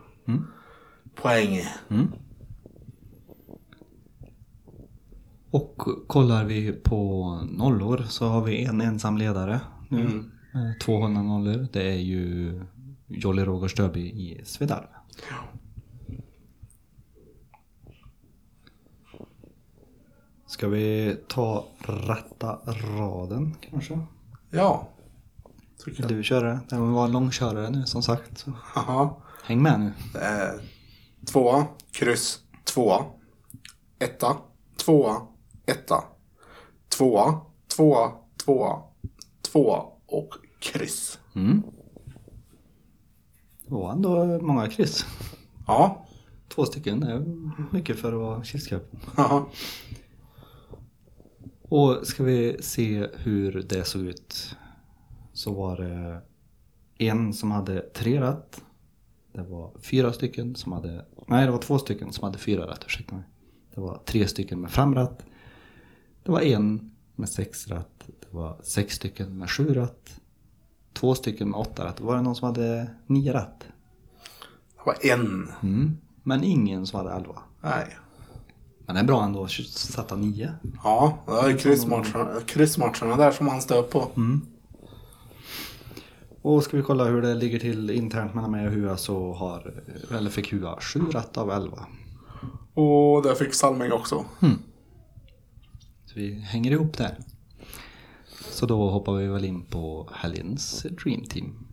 poäng. 1.15 1.61
Och 5.51 5.83
kollar 6.07 6.45
vi 6.45 6.73
på 6.73 7.35
nollor 7.51 8.05
så 8.09 8.29
har 8.29 8.45
vi 8.45 8.65
en 8.65 8.81
ensam 8.81 9.19
ledare 9.19 9.61
nu. 9.89 10.25
med 10.53 10.81
200 10.81 11.23
nollor. 11.23 11.67
Det 11.73 11.83
är 11.83 11.99
ju 11.99 12.53
Jolly 13.07 13.45
Roger 13.45 13.69
Stöby 13.69 14.01
i 14.01 14.41
Svedalv. 14.45 14.87
Ska 20.61 20.69
vi 20.69 21.17
ta 21.29 21.65
rätta 21.79 22.59
raden 22.99 23.57
kanske? 23.71 23.99
Ja, 24.51 24.89
jag. 25.87 26.09
Du 26.09 26.23
kör 26.23 26.45
det. 26.45 26.77
Var 26.77 27.05
en 27.05 27.13
långkörare 27.13 27.71
nu 27.71 27.87
som 27.87 28.03
sagt. 28.03 28.39
Så 28.39 28.53
Haha. 28.63 29.17
häng 29.45 29.63
med 29.63 29.81
nu. 29.81 29.93
Är 30.21 30.61
tvåa, 31.27 31.67
kryss, 31.93 32.41
tvåa, 32.65 33.05
etta, 33.99 34.37
tvåa, 34.77 35.23
etta, 35.67 36.05
tvåa, 36.89 37.41
tvåa, 37.77 38.13
tvåa, 38.45 38.83
tvåa 39.43 39.83
och 40.07 40.35
kryss. 40.59 41.19
Mm. 41.35 41.63
Det 43.67 43.75
var 43.75 43.93
ändå 43.93 44.39
många 44.41 44.69
kryss. 44.69 45.07
Ja, 45.67 46.07
Två 46.49 46.65
stycken 46.65 47.01
det 47.01 47.13
är 47.13 47.25
mycket 47.75 47.99
för 47.99 48.13
att 48.13 48.21
vara 48.21 48.43
haha. 49.15 49.47
Och 51.71 52.07
ska 52.07 52.23
vi 52.25 52.63
se 52.63 53.07
hur 53.15 53.67
det 53.69 53.85
såg 53.85 54.03
ut 54.03 54.57
så 55.33 55.53
var 55.53 55.77
det 55.77 56.21
en 56.99 57.33
som 57.35 57.51
hade 57.51 57.81
tre 57.81 58.21
rätt. 58.21 58.63
Det 59.33 59.43
var 59.43 59.73
fyra 59.83 60.13
stycken 60.13 60.55
som 60.55 60.73
hade, 60.73 61.05
nej 61.27 61.47
det 61.47 61.53
var 61.53 61.59
två 61.59 61.79
stycken 61.79 62.13
som 62.13 62.25
hade 62.25 62.39
fyra 62.39 62.71
rätt, 62.71 62.85
ursäkta 62.87 63.15
mig. 63.15 63.25
Det 63.75 63.81
var 63.81 64.01
tre 64.05 64.29
stycken 64.29 64.61
med 64.61 64.71
fem 64.71 64.95
rätt. 64.95 65.25
Det 66.23 66.33
var 66.33 66.41
en 66.41 66.91
med 67.15 67.29
sex 67.29 67.69
rätt. 67.69 68.07
Det 68.07 68.31
var 68.31 68.61
sex 68.63 68.95
stycken 68.95 69.39
med 69.39 69.51
sju 69.51 69.75
rätt. 69.75 70.21
Två 70.93 71.15
stycken 71.15 71.51
med 71.51 71.61
åtta 71.61 71.85
rätt. 71.85 72.01
Var 72.01 72.17
det 72.17 72.23
någon 72.23 72.37
som 72.37 72.47
hade 72.47 72.91
nio 73.07 73.33
rätt? 73.33 73.69
Det 74.75 74.87
var 74.87 74.97
en. 75.13 75.51
Mm. 75.63 75.97
Men 76.23 76.45
ingen 76.45 76.87
som 76.87 76.99
hade 76.99 77.13
elva. 77.13 77.43
Nej. 77.61 77.97
Det 78.93 79.01
är 79.01 79.05
bra 79.05 79.25
ändå 79.25 79.45
att 79.45 79.51
sätta 79.51 80.17
nio. 80.17 80.53
Ja, 80.85 81.19
det 81.27 81.51
ju 81.51 81.57
kryssmatcherna, 81.57 82.41
kryssmatcherna 82.47 83.17
där 83.17 83.31
som 83.31 83.49
han 83.49 83.61
stöp 83.63 83.91
på. 83.91 84.11
Och 86.43 86.63
ska 86.65 86.77
vi 86.77 86.83
kolla 86.83 87.05
hur 87.05 87.23
det 87.23 87.35
ligger 87.35 87.59
till 87.59 87.91
internt 87.91 88.35
mellan 88.35 88.51
mig 88.51 88.67
och 88.67 88.73
Hua 88.73 88.97
så 88.97 89.33
har, 89.33 89.83
eller 90.11 90.31
fick 90.31 90.53
Hua 90.53 90.81
sju 90.81 91.01
rätt 91.01 91.39
av 91.39 91.51
elva. 91.51 91.87
Och 92.75 93.23
det 93.23 93.37
fick 93.37 93.55
Salming 93.55 93.93
också. 93.93 94.25
Så 96.07 96.15
vi 96.15 96.35
hänger 96.35 96.71
ihop 96.71 96.99
där. 96.99 97.19
Så 98.51 98.67
då 98.67 98.91
hoppar 98.91 99.13
vi 99.13 99.27
väl 99.27 99.45
in 99.45 99.63
på 99.63 100.09
helgens 100.13 100.83
Dream 100.83 101.25
Team. 101.25 101.70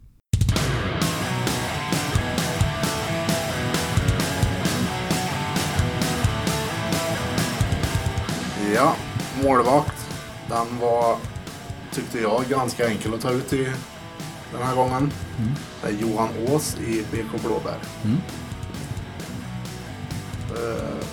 Ja, 8.75 8.95
målvakt. 9.43 10.09
Den 10.49 10.79
var, 10.79 11.17
tyckte 11.93 12.19
jag, 12.19 12.43
ganska 12.49 12.87
enkel 12.87 13.13
att 13.13 13.21
ta 13.21 13.31
ut 13.31 13.53
i 13.53 13.63
den 14.51 14.61
här 14.61 14.75
gången. 14.75 15.11
Det 15.81 15.87
är 15.87 15.91
Johan 15.91 16.29
Ås 16.47 16.77
i 16.79 17.05
BK 17.11 17.41
Blåbär. 17.43 17.77
Mm. 18.03 18.17
Eh, 20.49 21.05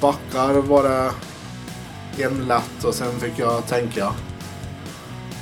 backar 0.00 0.54
var 0.54 0.82
det 0.82 1.12
en 2.24 2.46
lätt 2.46 2.84
och 2.84 2.94
sen 2.94 3.20
fick 3.20 3.38
jag 3.38 3.66
tänka. 3.66 4.12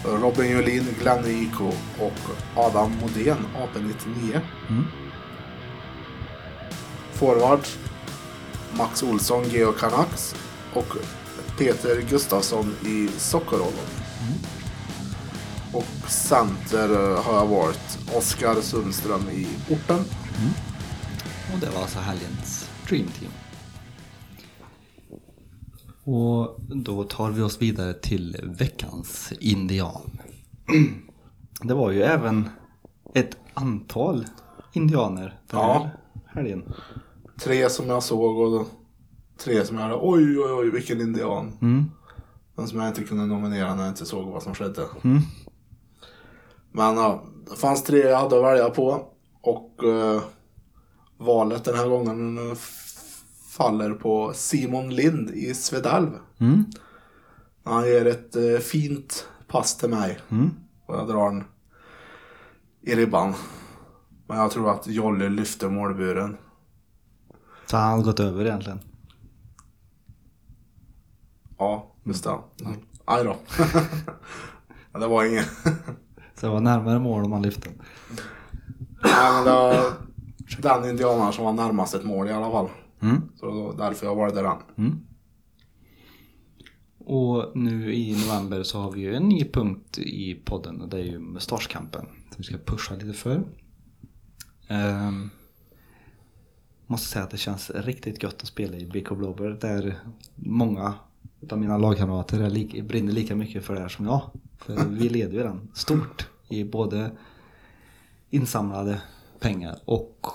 Robin 0.04 0.50
Julin, 0.50 0.96
Glenn 1.00 1.26
IK 1.26 1.60
och 2.00 2.20
Adam 2.56 2.92
Modén, 3.00 3.46
AP99. 3.56 4.40
Mm. 4.68 4.84
Forward 7.12 7.60
Max 8.72 9.02
Olsson, 9.02 9.44
Geo 9.48 9.72
Canucks 9.72 10.34
och 10.74 10.96
Peter 11.58 12.00
Gustafsson 12.10 12.74
i 12.86 13.08
Sockerollon. 13.08 13.72
Och 15.72 16.10
center 16.10 16.90
eh, 17.12 17.22
har 17.22 17.34
jag 17.34 17.46
valt 17.46 17.98
Oskar 18.16 18.54
Sundström 18.60 19.28
i 19.30 19.46
Orten. 19.70 20.04
Och 21.54 21.60
det 21.60 21.70
var 21.70 21.80
alltså 21.82 21.98
helgens 21.98 22.70
Dream 22.88 23.06
Team. 23.06 23.30
Och 26.04 26.56
då 26.68 27.04
tar 27.04 27.30
vi 27.30 27.42
oss 27.42 27.62
vidare 27.62 27.94
till 27.94 28.36
veckans 28.58 29.32
indian. 29.40 30.18
Det 31.62 31.74
var 31.74 31.90
ju 31.90 32.02
även 32.02 32.48
ett 33.14 33.36
antal 33.54 34.26
indianer 34.72 35.38
den 35.50 35.60
Ja. 35.60 35.90
här 36.26 36.34
helgen. 36.34 36.74
Tre 37.40 37.70
som 37.70 37.88
jag 37.88 38.02
såg 38.02 38.38
och 38.38 38.66
tre 39.38 39.64
som 39.64 39.76
jag 39.76 39.82
hade, 39.82 39.98
oj 40.00 40.38
oj 40.38 40.52
oj 40.52 40.70
vilken 40.70 41.00
indian. 41.00 41.52
Mm. 41.62 41.84
Den 42.56 42.68
som 42.68 42.80
jag 42.80 42.88
inte 42.88 43.04
kunde 43.04 43.26
nominera 43.26 43.74
när 43.74 43.82
jag 43.82 43.92
inte 43.92 44.06
såg 44.06 44.32
vad 44.32 44.42
som 44.42 44.54
skedde. 44.54 44.82
Mm. 45.04 45.22
Men 46.72 46.96
ja, 46.96 47.24
det 47.50 47.56
fanns 47.56 47.84
tre 47.84 47.98
jag 47.98 48.18
hade 48.18 48.36
att 48.36 48.44
välja 48.44 48.70
på. 48.70 49.06
Och 49.40 49.84
eh, 49.84 50.22
valet 51.18 51.64
den 51.64 51.74
här 51.74 51.88
gången 51.88 52.38
faller 53.56 53.94
på 53.94 54.32
Simon 54.34 54.94
Lind 54.94 55.30
i 55.30 55.54
Svedalv. 55.54 56.10
Mm. 56.38 56.64
Han 57.64 57.86
ger 57.86 58.06
ett 58.06 58.36
eh, 58.36 58.58
fint 58.58 59.28
pass 59.48 59.76
till 59.76 59.90
mig. 59.90 60.18
Mm. 60.30 60.50
Och 60.86 60.94
jag 60.94 61.08
drar 61.08 61.30
den 61.30 61.44
i 62.82 62.94
ribban. 62.94 63.34
Men 64.26 64.38
jag 64.38 64.50
tror 64.50 64.70
att 64.70 64.86
Jolle 64.86 65.28
lyfter 65.28 65.68
målburen. 65.68 66.36
Så 67.66 67.76
han 67.76 67.90
hade 67.90 68.04
gått 68.04 68.20
över 68.20 68.44
egentligen. 68.44 68.80
Ja, 71.58 71.94
just 72.04 72.24
det. 72.24 72.38
Mm. 72.64 72.80
Aj 73.04 73.24
då. 73.24 73.36
Ja, 74.92 75.00
det 75.00 75.06
var 75.06 75.24
inget. 75.24 75.48
Så 76.34 76.46
det 76.46 76.48
var 76.48 76.60
närmare 76.60 76.98
mål 76.98 77.24
om 77.24 77.32
han 77.32 77.42
lyfte. 77.42 77.70
Nej, 79.02 79.32
men 79.32 79.44
det 79.44 79.50
var 79.50 80.80
den 80.80 80.90
indianaren 80.90 81.32
som 81.32 81.44
var 81.44 81.52
närmast 81.52 81.94
ett 81.94 82.04
mål 82.04 82.28
i 82.28 82.32
alla 82.32 82.50
fall. 82.50 82.68
Mm. 83.02 83.22
Så 83.36 83.50
var 83.50 83.76
därför 83.76 84.06
jag 84.06 84.16
valde 84.16 84.42
den. 84.42 84.56
Mm. 84.76 85.00
Och 86.98 87.56
nu 87.56 87.94
i 87.94 88.26
november 88.26 88.62
så 88.62 88.80
har 88.80 88.90
vi 88.90 89.00
ju 89.00 89.14
en 89.14 89.28
ny 89.28 89.44
punkt 89.44 89.98
i 89.98 90.34
podden 90.34 90.80
och 90.80 90.88
det 90.88 90.96
är 90.96 91.04
ju 91.04 91.18
mustaschkampen. 91.18 92.06
Som 92.06 92.36
vi 92.36 92.44
ska 92.44 92.56
pusha 92.58 92.94
lite 92.94 93.12
för. 93.12 93.42
Ehm, 94.68 95.30
måste 96.86 97.08
säga 97.08 97.24
att 97.24 97.30
det 97.30 97.36
känns 97.36 97.70
riktigt 97.70 98.22
gött 98.22 98.42
att 98.42 98.48
spela 98.48 98.76
i 98.76 98.86
BK 98.86 99.10
Blåbär 99.10 99.58
där 99.60 99.98
många 100.34 100.94
av 101.52 101.58
mina 101.58 101.78
lagkamrater 101.78 102.40
är 102.40 102.50
lika, 102.50 102.82
brinner 102.82 103.12
lika 103.12 103.36
mycket 103.36 103.64
för 103.64 103.74
det 103.74 103.80
här 103.80 103.88
som 103.88 104.06
jag. 104.06 104.22
För 104.58 104.84
vi 104.88 105.08
leder 105.08 105.32
ju 105.32 105.42
den 105.42 105.68
stort 105.74 106.28
i 106.48 106.64
både 106.64 107.10
insamlade 108.30 109.02
pengar 109.40 109.78
och 109.84 110.26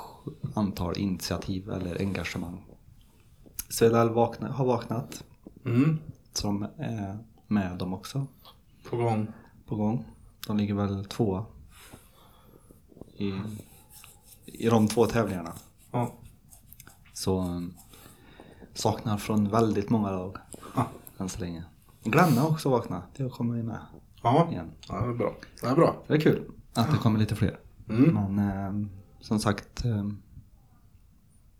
antal 0.55 0.97
initiativ 0.97 1.69
eller 1.69 1.99
engagemang. 2.01 2.65
Svedal 3.69 4.09
vakna, 4.09 4.51
har 4.51 4.65
vaknat 4.65 5.23
Mm. 5.65 5.97
som 6.33 6.63
är 6.77 7.17
med 7.47 7.77
dem 7.77 7.93
också 7.93 8.27
På 8.89 8.97
gång. 8.97 9.27
på 9.65 9.75
gång. 9.75 10.05
De 10.47 10.57
ligger 10.57 10.73
väl 10.73 11.05
tvåa 11.05 11.45
i, 13.17 13.33
i 14.45 14.69
de 14.69 14.87
två 14.87 15.05
tävlingarna. 15.05 15.53
Ja. 15.91 16.13
Så 17.13 17.39
um, 17.41 17.73
saknar 18.73 19.17
från 19.17 19.49
väldigt 19.49 19.89
många 19.89 20.11
lag. 20.11 20.37
Än 21.19 21.29
så 21.29 21.39
länge. 21.39 21.63
Glenn 22.03 22.37
har 22.37 22.49
också 22.49 22.69
vaknat. 22.69 23.03
Det 23.17 23.29
kommer 23.29 23.55
ju 23.55 23.63
med 23.63 23.79
Ja, 24.23 24.47
igen. 24.51 24.71
det 24.87 24.93
är 24.93 25.13
bra. 25.13 25.33
Det 25.61 25.67
är 25.67 25.75
bra. 25.75 26.03
Det 26.07 26.13
är 26.13 26.19
kul 26.19 26.51
att 26.73 26.91
det 26.91 26.97
kommer 26.97 27.19
lite 27.19 27.35
fler. 27.35 27.59
Mm. 27.89 28.13
Men 28.35 28.65
um, 28.67 28.89
som 29.19 29.39
sagt 29.39 29.85
um, 29.85 30.21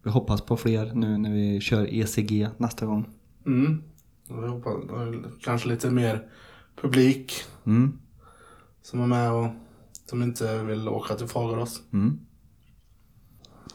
vi 0.04 0.10
hoppas 0.12 0.42
på 0.42 0.58
fler 0.58 0.94
nu 0.94 1.18
när 1.18 1.32
vi 1.34 1.62
kör 1.62 1.94
ECG 1.94 2.48
nästa 2.58 2.86
gång. 2.86 3.06
Mm. 3.46 3.84
Jag 4.28 4.48
hoppas, 4.50 4.74
kanske 5.42 5.68
lite 5.70 5.92
mer 5.92 6.28
publik 6.82 7.34
Mm. 7.66 8.00
som 8.82 9.02
är 9.02 9.08
med 9.08 9.32
och 9.32 9.48
som 10.06 10.24
inte 10.24 10.64
vill 10.64 10.88
åka 10.90 11.16
till 11.16 11.28
Fagerås. 11.28 11.82
Mm. 11.94 12.20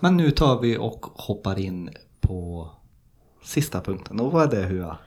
Men 0.00 0.17
nu 0.17 0.31
tar 0.31 0.61
vi 0.61 0.79
och 0.79 1.07
hoppar 1.07 1.59
in 1.59 1.91
på 2.21 2.71
sista 3.43 3.81
punkten. 3.81 4.21
Och 4.21 4.33
vad 4.33 4.55
är 4.55 4.61
det 4.61 4.67
Hua? 4.67 4.99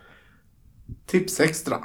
Tips 1.06 1.40
extra. 1.40 1.78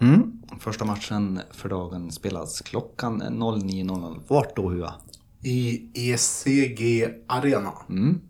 Mm. 0.00 0.42
Första 0.58 0.84
matchen 0.84 1.40
för 1.50 1.68
dagen 1.68 2.10
spelas 2.10 2.60
klockan 2.60 3.22
09.00. 3.22 4.20
Vart 4.28 4.56
då 4.56 4.70
Hua? 4.70 4.94
I 5.42 5.90
ECG 5.94 7.08
Arena. 7.26 7.72
Mm. 7.88 8.20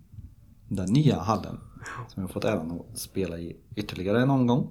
Den 0.69 0.93
nya 0.93 1.21
hallen. 1.21 1.61
Som 2.09 2.23
jag 2.23 2.31
fått 2.31 2.45
äran 2.45 2.81
att 2.81 2.99
spela 2.99 3.39
i 3.39 3.57
ytterligare 3.77 4.23
en 4.23 4.31
omgång. 4.31 4.69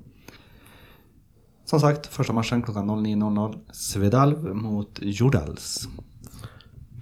Som 1.66 1.80
sagt, 1.80 2.08
första 2.08 2.34
matchen 2.34 2.62
klockan 2.62 2.90
09.00. 2.90 3.60
Svedalv 3.72 4.56
mot 4.56 5.00
Jordals. 5.02 5.88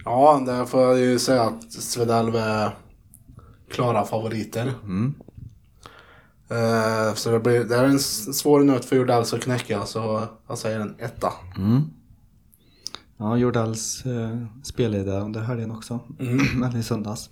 Ja, 0.06 0.44
där 0.46 0.66
får 0.66 0.82
jag 0.82 1.00
ju 1.00 1.20
säga 1.20 1.42
att 1.42 1.72
Svedalv 1.72 2.36
är 2.36 2.72
klara 3.70 4.06
favoriter. 4.06 4.74
Mm. 4.84 5.14
Eh, 6.50 7.14
så 7.14 7.32
det, 7.32 7.40
blir, 7.40 7.64
det 7.64 7.76
är 7.76 7.84
en 7.84 8.00
svår 8.00 8.64
nöt 8.64 8.86
för 8.86 8.96
Jordals 8.96 9.34
att 9.34 9.42
knäcka, 9.42 9.86
så 9.86 10.24
jag 10.48 10.58
säger 10.58 10.80
en 10.80 10.96
etta. 11.00 11.34
Mm. 11.58 11.82
Ja, 13.18 13.38
Jordals 13.38 14.06
eh, 14.06 14.46
spelledare 14.64 15.22
under 15.22 15.42
helgen 15.42 15.72
också. 15.72 16.00
Eller 16.20 16.78
i 16.78 16.84
söndags. 16.84 17.30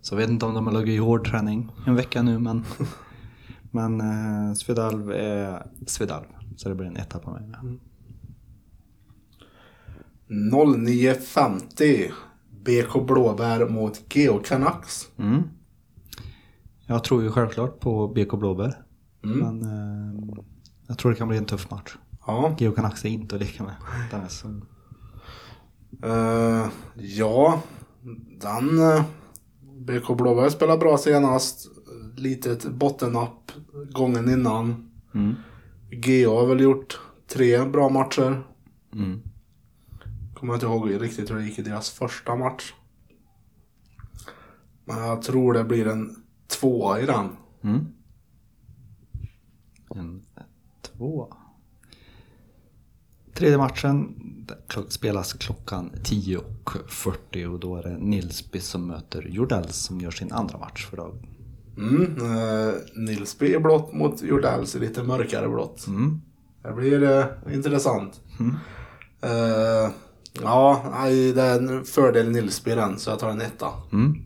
Så 0.00 0.14
jag 0.14 0.18
vet 0.18 0.30
inte 0.30 0.46
om 0.46 0.54
de 0.54 0.66
har 0.66 0.74
legat 0.74 0.88
i 0.88 0.96
hård 0.96 1.30
träning 1.30 1.72
en 1.86 1.94
vecka 1.94 2.22
nu 2.22 2.38
men 2.38 2.64
Men 3.76 4.00
eh, 4.00 4.54
Svedalv 4.54 5.10
är 5.12 5.66
Svedalv. 5.86 6.24
Så 6.56 6.68
det 6.68 6.74
blir 6.74 6.86
en 6.86 6.96
etta 6.96 7.18
på 7.18 7.30
mig 7.30 7.42
med. 7.46 7.78
09.50 10.28 12.10
BK 12.66 13.06
Blåbär 13.06 13.68
mot 13.68 14.14
Geo 14.14 14.38
Canucks. 14.38 15.08
Mm. 15.18 15.42
Jag 16.86 17.04
tror 17.04 17.22
ju 17.22 17.30
självklart 17.30 17.80
på 17.80 18.08
BK 18.08 18.38
Blåbär. 18.38 18.82
Mm. 19.24 19.38
Men 19.38 19.62
eh, 19.62 20.36
jag 20.86 20.98
tror 20.98 21.10
det 21.12 21.18
kan 21.18 21.28
bli 21.28 21.38
en 21.38 21.44
tuff 21.44 21.70
match. 21.70 21.96
Ja. 22.26 22.56
Geo 22.58 22.72
Canucks 22.72 23.04
är 23.04 23.08
inte 23.08 23.34
att 23.34 23.40
leka 23.40 23.64
med. 23.64 23.74
Den 24.10 24.20
är 24.20 24.28
så... 24.28 24.48
Eh, 26.02 26.68
ja, 26.94 27.62
den... 28.40 28.78
Uh, 28.78 29.02
BK 29.78 30.16
Blåberg 30.16 30.50
spelade 30.50 30.78
bra 30.78 30.98
senast. 30.98 31.70
Litet 32.16 32.64
bottennapp 32.64 33.52
gången 33.92 34.30
innan. 34.30 34.90
Mm. 35.14 35.34
GA 35.90 36.30
har 36.30 36.46
väl 36.46 36.60
gjort 36.60 37.00
tre 37.28 37.64
bra 37.64 37.88
matcher. 37.88 38.42
Mm. 38.92 39.22
Kommer 40.38 40.54
inte 40.54 40.66
ihåg 40.66 41.02
riktigt 41.02 41.30
hur 41.30 41.36
det 41.36 41.44
gick 41.44 41.58
i 41.58 41.62
deras 41.62 41.90
första 41.90 42.36
match. 42.36 42.74
Men 44.84 44.98
jag 44.98 45.22
tror 45.22 45.52
det 45.52 45.64
blir 45.64 45.86
en 45.86 46.16
tvåa 46.46 47.00
i 47.00 47.06
den. 47.06 47.36
Mm. 47.62 47.86
En 49.94 50.22
två. 50.82 51.34
Tredje 53.34 53.58
matchen 53.58 54.14
spelas 54.88 55.32
klockan 55.32 55.90
10.40 56.04 57.46
och 57.46 57.60
då 57.60 57.76
är 57.76 57.82
det 57.82 57.98
Nilsby 57.98 58.60
som 58.60 58.86
möter 58.86 59.22
Jordells 59.22 59.76
som 59.76 60.00
gör 60.00 60.10
sin 60.10 60.32
andra 60.32 60.58
match 60.58 60.86
för 60.86 60.96
dagen. 60.96 61.26
Mm, 61.76 62.02
eh, 62.02 62.74
Nilsby 62.94 63.54
i 63.54 63.58
blått 63.58 63.92
mot 63.92 64.22
Jordells 64.22 64.76
i 64.76 64.78
lite 64.78 65.02
mörkare 65.02 65.48
blått. 65.48 65.86
Mm. 65.86 66.20
Det 66.62 66.72
blir 66.72 67.02
eh, 67.02 67.54
intressant. 67.54 68.20
Eh, 69.20 69.90
ja, 70.42 70.82
det 71.34 71.42
är 71.42 71.58
en 71.58 71.84
fördel 71.84 72.32
den 72.76 72.98
så 72.98 73.10
jag 73.10 73.18
tar 73.18 73.30
en 73.30 73.40
etta. 73.40 73.68
Mm. 73.92 74.24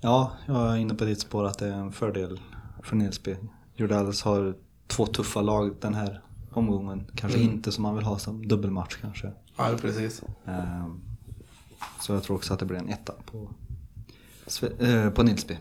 Ja, 0.00 0.32
jag 0.46 0.72
är 0.72 0.76
inne 0.76 0.94
på 0.94 1.04
ditt 1.04 1.20
spår 1.20 1.44
att 1.44 1.58
det 1.58 1.66
är 1.66 1.72
en 1.72 1.92
fördel 1.92 2.40
för 2.82 2.96
Nilsby. 2.96 3.36
Jordells 3.74 4.22
har 4.22 4.54
två 4.86 5.06
tuffa 5.06 5.40
lag 5.42 5.74
den 5.80 5.94
här 5.94 6.22
omgången. 6.50 7.10
Kanske 7.14 7.38
inte 7.38 7.72
som 7.72 7.82
man 7.82 7.94
vill 7.94 8.04
ha 8.04 8.18
som 8.18 8.48
dubbelmatch 8.48 8.96
kanske. 9.00 9.32
Ja, 9.56 9.70
precis. 9.80 10.22
Ehm, 10.44 11.00
Så 12.00 12.12
jag 12.12 12.22
tror 12.22 12.36
också 12.36 12.54
att 12.54 12.60
det 12.60 12.66
blir 12.66 12.78
en 12.78 12.88
etta 12.88 13.12
på, 13.26 13.50
eh, 14.78 15.10
på 15.10 15.22
Nilsby. 15.22 15.58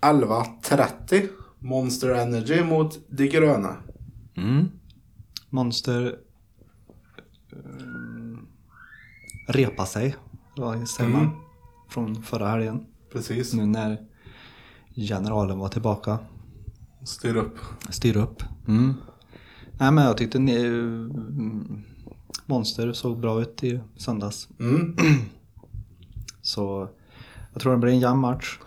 11.30 0.00 1.28
Monster 1.58 2.08
Energy 2.14 2.62
mot 2.62 2.98
De 3.08 3.28
Gröna. 3.28 3.76
Mm. 4.36 4.70
Monster 5.54 6.18
um, 7.50 8.46
repa 9.48 9.86
sig, 9.86 10.16
vad 10.56 10.88
säger 10.88 11.10
man? 11.10 11.30
Från 11.88 12.22
förra 12.22 12.48
helgen. 12.48 12.86
Precis. 13.12 13.52
Nu 13.52 13.66
när 13.66 14.06
generalen 14.94 15.58
var 15.58 15.68
tillbaka. 15.68 16.18
Styr 17.04 17.36
upp. 17.36 17.58
Styr 17.88 18.16
upp. 18.16 18.42
Mm. 18.68 18.94
Nej 19.72 19.92
men 19.92 20.04
jag 20.04 20.16
tyckte 20.16 20.38
ni, 20.38 20.56
mm, 20.56 21.82
Monster 22.46 22.92
såg 22.92 23.20
bra 23.20 23.40
ut 23.40 23.64
i 23.64 23.80
söndags. 23.96 24.48
Mm. 24.60 24.96
Så 26.42 26.88
jag 27.52 27.62
tror 27.62 27.72
det 27.72 27.78
blir 27.78 27.92
en 27.92 28.00
jämn 28.00 28.20
match. 28.20 28.58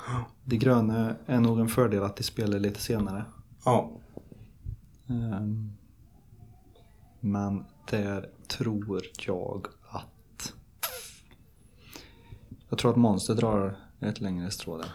De 0.44 0.58
gröna 0.58 1.16
är 1.26 1.40
nog 1.40 1.60
en 1.60 1.68
fördel 1.68 2.04
att 2.04 2.16
de 2.16 2.24
spelar 2.24 2.60
lite 2.60 2.82
senare. 2.82 3.26
Ja. 3.66 3.92
Ehm, 5.10 5.77
Men 7.20 7.66
där 7.90 8.30
tror 8.48 9.02
jag 9.26 9.68
att... 9.90 10.54
Jag 12.70 12.80
tror 12.80 12.92
att 12.92 12.98
Monster 12.98 13.36
drar 13.36 13.78
ett 14.00 14.22
längre 14.22 14.52
strå 14.52 14.78
där. 14.78 14.92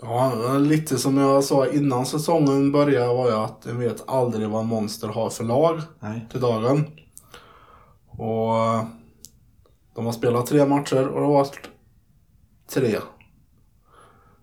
Ja, 0.00 0.58
lite 0.58 0.98
som 0.98 1.16
jag 1.16 1.44
sa 1.44 1.66
innan 1.66 2.06
säsongen 2.06 2.72
började 2.72 3.06
var 3.14 3.28
ju 3.28 3.36
att 3.36 3.62
jag 3.66 3.74
vet 3.74 4.08
aldrig 4.08 4.48
vad 4.48 4.64
Monster 4.64 5.08
har 5.08 5.30
för 5.30 5.44
lag 5.44 5.80
Nej. 6.00 6.26
till 6.30 6.40
dagen. 6.40 6.86
Och 8.06 8.54
de 9.94 10.06
har 10.06 10.12
spelat 10.12 10.46
tre 10.46 10.66
matcher 10.66 11.08
och 11.08 11.20
det 11.20 11.26
har 11.26 11.32
varit 11.32 11.70
tre 12.68 12.98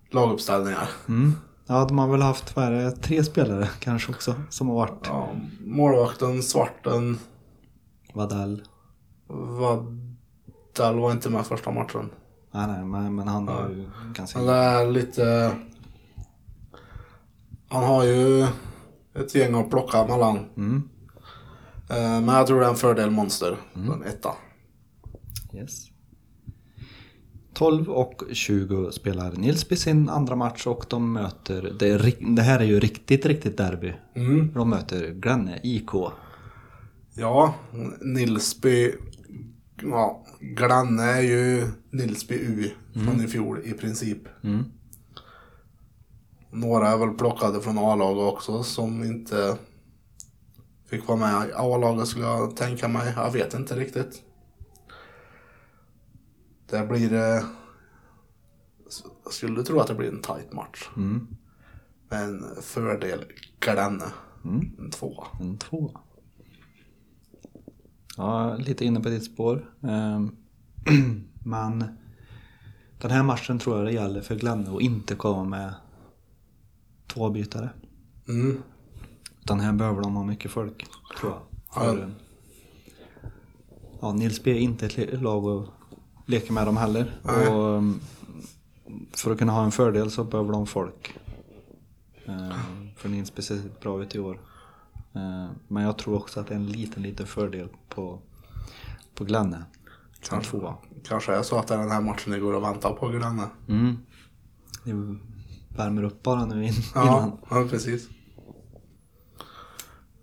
laguppställningar. 0.10 0.90
Mm. 1.08 1.34
Ja, 1.72 1.86
de 1.86 1.98
har 1.98 2.08
väl 2.08 2.22
haft, 2.22 2.56
det, 2.56 2.92
tre 2.92 3.24
spelare 3.24 3.70
kanske 3.80 4.12
också 4.12 4.36
som 4.50 4.68
har 4.68 4.76
varit 4.76 5.06
Ja, 5.06 5.30
målvakten, 5.60 6.44
Svarten, 6.44 7.20
Vadell. 8.14 8.64
Vadell 9.28 11.00
var 11.00 11.12
inte 11.12 11.30
med 11.30 11.46
första 11.46 11.72
matchen. 11.72 12.10
Nej, 12.52 12.68
nej, 12.68 12.86
men, 12.86 13.16
men 13.16 13.28
han 13.28 13.48
har 13.48 13.70
ju 13.70 13.90
ganska... 14.14 14.42
Det 14.42 14.54
är 14.54 14.92
lite... 14.92 15.56
Han 17.70 17.84
har 17.84 18.04
ju 18.04 18.48
ett 19.14 19.36
gäng 19.36 19.56
att 19.56 19.70
plocka 19.70 20.08
mellan. 20.08 20.38
Mm. 20.58 20.90
Eh, 21.90 22.22
Men 22.22 22.28
jag 22.36 22.48
tror 22.48 22.60
det 22.60 22.66
är 22.66 22.70
en 22.70 22.76
fördel 22.76 23.12
Monster. 23.12 23.58
En 23.74 24.04
etta. 24.04 24.34
Yes. 25.54 25.91
12 27.62 27.90
och 27.90 28.24
20 28.32 28.92
spelar 28.92 29.32
Nilsby 29.32 29.76
sin 29.76 30.10
andra 30.10 30.36
match 30.36 30.68
och 30.68 30.86
de 30.90 31.14
möter, 31.14 31.76
det, 31.80 31.88
är, 31.88 32.36
det 32.36 32.42
här 32.42 32.60
är 32.60 32.64
ju 32.64 32.80
riktigt, 32.80 33.26
riktigt 33.26 33.58
derby. 33.58 33.94
Mm. 34.16 34.54
De 34.54 34.70
möter 34.70 35.12
Glenne 35.12 35.60
IK. 35.64 35.90
Ja, 37.14 37.56
Nilsby... 38.02 38.92
Ja, 39.82 40.26
Glanne 40.40 41.04
är 41.04 41.22
ju 41.22 41.68
Nilsby 41.92 42.36
U 42.36 42.70
från 42.94 43.26
i 43.26 43.28
fjol 43.28 43.62
i 43.64 43.74
princip. 43.74 44.22
Mm. 44.44 44.64
Några 46.52 46.88
är 46.88 46.98
väl 46.98 47.10
plockade 47.10 47.62
från 47.62 47.78
A-lag 47.78 48.18
också 48.18 48.64
som 48.64 49.04
inte 49.04 49.58
fick 50.90 51.08
vara 51.08 51.20
med 51.20 51.50
i 51.50 51.54
A-laget 51.56 52.08
skulle 52.08 52.26
jag 52.26 52.56
tänka 52.56 52.88
mig. 52.88 53.14
Jag 53.16 53.32
vet 53.32 53.54
inte 53.54 53.76
riktigt. 53.76 54.22
Det 56.72 56.88
blir... 56.90 57.14
eh, 57.14 57.44
Jag 59.24 59.34
skulle 59.34 59.64
tro 59.64 59.80
att 59.80 59.88
det 59.88 59.96
blir 59.96 60.08
en 60.10 60.22
tight 60.22 60.54
match. 60.54 60.90
Mm. 60.98 61.28
Men 62.10 62.46
fördel 62.62 63.24
Glanne. 63.60 64.06
Mm. 64.46 64.72
En 64.80 64.92
tvåa. 64.92 65.28
En 65.40 65.58
två. 65.58 65.92
Ja, 68.18 68.56
lite 68.56 68.86
inne 68.86 69.00
på 69.00 69.10
ditt 69.10 69.26
spår. 69.26 69.74
Ehm, 69.84 70.36
Men 71.46 71.84
den 73.02 73.12
här 73.12 73.24
matchen 73.24 73.60
tror 73.60 73.78
jag 73.78 73.86
det 73.86 73.92
gäller 73.94 74.22
för 74.22 74.36
Glenne 74.36 74.76
att 74.76 74.82
inte 74.82 75.16
komma 75.16 75.44
med 75.44 75.74
två 77.08 77.30
bytare. 77.30 77.70
Mm. 78.28 78.62
Utan 79.42 79.60
här 79.60 79.74
behöver 79.74 80.02
de 80.02 80.16
ha 80.16 80.24
mycket 80.24 80.52
folk, 80.52 80.86
tror 81.20 81.32
jag. 81.32 81.42
Ja. 81.76 81.82
För, 81.82 82.12
ja, 84.02 84.14
Nilsby 84.14 84.52
är 84.52 84.60
inte 84.60 84.86
ett 84.86 85.22
lag 85.22 85.46
att 85.48 85.70
leka 86.26 86.54
med 86.54 86.68
dem 86.68 86.78
heller. 86.78 87.20
Nej. 87.24 87.48
Och 87.48 87.64
um, 87.78 88.00
för 89.12 89.32
att 89.32 89.38
kunna 89.40 89.52
ha 89.52 89.64
en 89.64 89.72
fördel 89.72 90.12
så 90.12 90.24
behöver 90.24 90.52
de 90.52 90.68
folk. 90.68 91.18
Eh, 92.26 92.56
För 92.98 93.10
Nilsby 93.10 93.42
ser 93.42 93.62
bra 93.82 94.02
ut 94.04 94.16
i 94.16 94.20
år. 94.20 94.40
Eh, 95.16 95.50
Men 95.68 95.84
jag 95.84 95.98
tror 95.98 96.16
också 96.16 96.40
att 96.40 96.48
det 96.48 96.54
är 96.54 96.60
en 96.60 96.66
liten, 96.72 97.04
liten 97.04 97.28
fördel 97.28 97.70
på, 97.90 98.20
på 99.16 99.24
Glenne. 99.24 99.64
Kanske. 100.30 100.52
tvåa. 100.52 100.76
Kanske 101.04 101.34
är 101.36 101.42
så 101.44 101.58
att 101.60 101.68
det 101.68 101.74
är 101.74 101.78
den 101.80 101.92
här 101.92 102.02
matchen 102.02 102.34
ni 102.34 102.40
går 102.40 102.54
och 102.54 102.64
väntar 102.64 102.94
på 102.94 103.08
Glanne. 103.08 103.48
Mm. 103.68 103.98
Det 104.84 104.94
värmer 105.78 106.04
upp 106.04 106.24
bara 106.24 106.46
nu 106.46 106.66
in, 106.66 106.74
Ja, 106.96 107.04
innan. 107.04 107.38
ja 107.50 107.68
precis. 107.70 108.10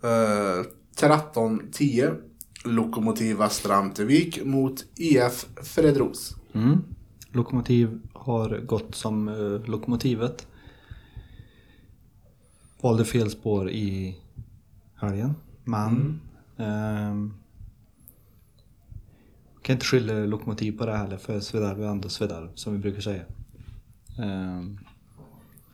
Uh, 0.03 0.65
13-10 0.97 2.21
Lokomotiv 2.63 3.37
Västra 3.37 3.75
Amtervik 3.75 4.45
mot 4.45 4.85
IF 4.95 5.45
Fredros. 5.63 6.35
Mm. 6.53 6.83
Lokomotiv 7.31 8.01
har 8.13 8.59
gått 8.59 8.95
som 8.95 9.27
eh, 9.27 9.69
lokomotivet. 9.69 10.47
Valde 12.81 13.05
fel 13.05 13.29
spår 13.29 13.69
i 13.69 14.17
helgen. 14.95 15.35
Men 15.63 16.21
ehm, 16.57 17.33
kan 19.61 19.73
inte 19.73 19.85
skylla 19.85 20.13
lokomotiv 20.13 20.77
på 20.77 20.85
det 20.85 20.97
heller 20.97 21.17
för 21.17 21.39
Svedalv 21.39 21.83
är 21.83 21.87
ändå 21.87 22.09
Svedalv 22.09 22.49
som 22.55 22.73
vi 22.73 22.79
brukar 22.79 23.01
säga. 23.01 23.23
Ehm, 24.19 24.79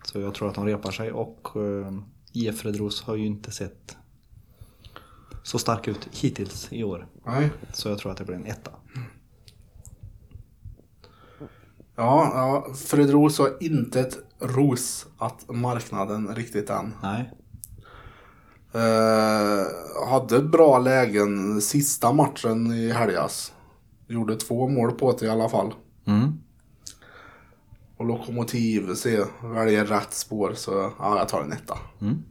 så 0.04 0.19
jag 0.19 0.34
tror 0.34 0.50
att 0.50 0.56
de 0.56 0.65
repar 0.65 0.91
sig 0.91 1.12
och 1.12 1.50
ehm, 1.56 2.04
IF 2.34 2.58
Fredros 2.60 3.02
har 3.02 3.15
ju 3.15 3.26
inte 3.26 3.52
sett 3.52 3.98
så 5.46 5.60
stark 5.60 5.88
ut 5.88 6.10
hittills 6.12 6.68
i 6.72 6.84
år. 6.84 7.08
Nej. 7.26 7.50
Så 7.74 7.90
jag 7.90 7.98
tror 7.98 8.12
att 8.12 8.18
det 8.18 8.26
blir 8.26 8.36
en 8.36 8.46
etta. 8.46 8.72
Ja, 11.96 12.32
ja, 12.34 12.74
Fredros 12.76 13.40
har 13.40 13.58
inte 13.60 14.00
ett 14.02 14.18
ros 14.40 15.06
att 15.18 15.46
marknaden 15.50 16.36
riktigt 16.36 16.70
än. 16.70 16.94
Nej. 17.04 17.32
Eh, 18.74 19.66
hade 20.10 20.42
bra 20.42 20.80
lägen 20.80 21.62
sista 21.62 22.14
matchen 22.14 22.72
i 22.72 22.92
helgas. 22.92 23.54
Gjorde 24.08 24.36
två 24.36 24.68
mål 24.68 24.92
på 24.92 25.12
det 25.12 25.26
i 25.26 25.30
alla 25.30 25.50
fall. 25.50 25.74
Mm. 26.08 26.40
och 27.98 28.06
Lokomotiv 28.06 28.94
se, 28.94 29.24
väljer 29.44 29.86
rätt 29.86 30.14
spår 30.14 30.54
så 30.54 30.92
ja, 31.00 31.18
jag 31.18 31.30
tar 31.30 31.42
en 31.42 31.52
etta. 31.52 31.78
Etta. 32.02 32.24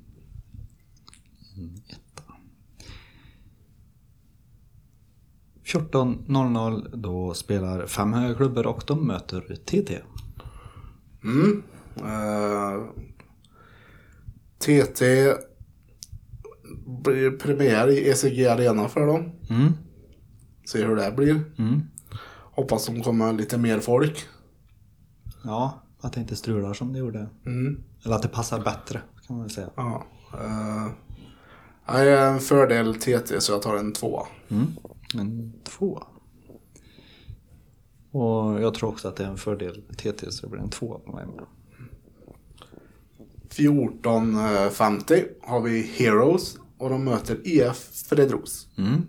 14.00 5.65 6.97
då 6.97 7.35
spelar 7.35 7.87
fem 7.87 8.13
höga 8.13 8.35
klubbor 8.35 8.67
och 8.67 8.85
de 8.87 9.07
möter 9.07 9.41
TT. 9.41 9.99
Mm. 11.25 11.63
Eh, 11.97 12.85
TT 14.59 15.33
blir 16.87 17.31
premiär 17.31 17.89
i 17.89 18.09
ECG 18.09 18.47
Arena 18.47 18.89
för 18.89 19.07
dem. 19.07 19.33
Mm. 19.51 19.73
Se 20.67 20.85
hur 20.85 20.97
det 20.97 21.13
blir. 21.17 21.43
Mm. 21.59 21.81
Hoppas 22.41 22.87
de 22.87 23.03
kommer 23.03 23.33
lite 23.33 23.59
mer 23.59 23.81
folk. 23.81 24.27
Ja, 25.45 25.83
att 26.01 26.13
det 26.13 26.21
inte 26.21 26.37
strular 26.37 26.75
som 26.75 26.93
det 26.93 26.99
gjorde. 26.99 27.29
Mm. 27.47 27.85
Eller 28.05 28.15
att 28.15 28.23
det 28.23 28.29
passar 28.29 28.59
bättre 28.59 29.01
kan 29.27 29.37
man 29.37 29.41
väl 29.43 29.51
säga. 29.51 29.71
Ja. 29.77 30.07
Uh, 30.35 30.91
jag 31.87 32.07
är 32.07 32.33
en 32.33 32.41
fördel 32.41 32.95
TT 32.95 33.41
så 33.41 33.53
jag 33.53 33.63
tar 33.63 33.77
en 33.77 33.93
tvåa. 33.93 34.27
Mm. 34.49 34.67
En 35.15 35.53
tvåa. 35.65 36.07
Och 38.11 38.63
jag 38.63 38.75
tror 38.75 38.89
också 38.89 39.09
att 39.09 39.17
det 39.17 39.25
är 39.25 39.29
en 39.29 39.37
fördel 39.37 39.83
TT 39.97 40.33
så 40.33 40.47
det 40.47 40.51
blir 40.51 40.61
en 40.61 40.71
tvåa 40.71 40.99
på 40.99 41.13
mig 41.13 41.27
med. 41.27 41.45
14.50 43.49 45.25
har 45.43 45.61
vi 45.61 45.83
Heroes 45.83 46.57
och 46.79 46.91
de 46.91 47.05
möter 47.05 47.41
EF 47.45 47.77
Fredros. 48.09 48.69
Mm. 48.79 49.07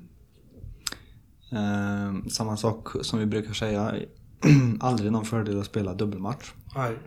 Eh, 1.52 2.30
samma 2.30 2.58
sak 2.58 2.88
som 3.02 3.20
vi 3.20 3.26
brukar 3.26 3.54
säga. 3.54 3.96
Aldrig 4.80 5.12
någon 5.12 5.26
fördel 5.26 5.60
att 5.60 5.65
spela 5.65 5.94
dubbelmatch. 5.94 6.54
Nej. 6.76 6.98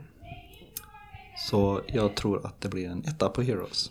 Så 1.50 1.80
jag 1.86 2.16
tror 2.16 2.46
att 2.46 2.60
det 2.60 2.68
blir 2.68 2.88
en 2.88 3.04
etta 3.04 3.28
på 3.28 3.42
Heroes. 3.42 3.90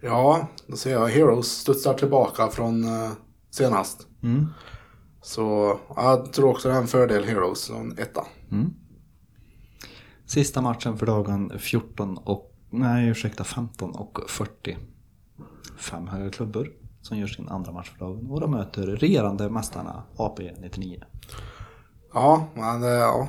Ja, 0.00 0.48
då 0.66 0.76
ser 0.76 0.92
jag 0.92 1.08
Heroes 1.08 1.46
studsar 1.46 1.94
tillbaka 1.94 2.48
från 2.48 2.84
eh, 2.84 3.10
senast. 3.54 4.06
Mm. 4.22 4.46
Så 5.22 5.78
jag 5.96 6.32
tror 6.32 6.50
också 6.50 6.68
det 6.68 6.74
är 6.74 6.78
en 6.78 6.86
fördel 6.86 7.24
Heroes, 7.24 7.70
en 7.70 7.98
etta. 7.98 8.26
Sista 10.26 10.62
matchen 10.62 10.98
för 10.98 11.06
dagen 11.06 11.52
14 11.58 12.18
och, 12.18 12.54
nej 12.70 13.08
ursäkta 13.08 13.44
15 13.44 13.90
och 13.90 14.18
40. 14.30 14.76
Fem 15.76 16.06
höga 16.08 16.30
klubbor 16.30 16.72
som 17.02 17.18
gör 17.18 17.26
sin 17.26 17.48
andra 17.48 17.72
match 17.72 17.90
för 17.90 17.98
dagen 17.98 18.30
och 18.30 18.40
de 18.40 18.50
möter 18.50 18.82
regerande 18.82 19.50
mästarna 19.50 20.02
AP 20.16 20.52
99. 20.58 21.02
Ja, 22.14 22.48
men 22.54 22.80
det 22.80 22.94
ja. 22.94 23.28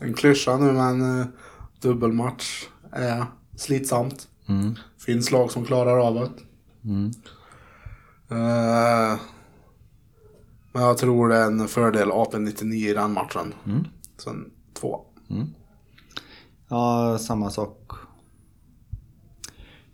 En 0.00 0.14
klyscha 0.14 0.56
nu 0.56 0.72
men 0.72 1.20
eh, 1.20 1.26
dubbelmatch 1.80 2.64
är 2.92 3.24
slitsamt. 3.56 4.28
Mm. 4.48 4.74
Finns 4.98 5.30
lag 5.30 5.50
som 5.50 5.64
klarar 5.64 5.98
av 5.98 6.14
det. 6.14 6.30
Mm. 6.88 7.10
Eh, 8.30 9.18
men 10.72 10.82
jag 10.82 10.98
tror 10.98 11.28
det 11.28 11.36
är 11.36 11.46
en 11.46 11.68
fördel 11.68 12.10
AP99 12.10 12.72
i 12.74 12.94
den 12.94 13.12
matchen. 13.12 13.54
Mm. 13.66 13.84
Så 14.16 14.30
en 14.30 14.50
två. 14.74 15.00
Ja, 16.68 17.18
samma 17.18 17.50
sak. 17.50 17.90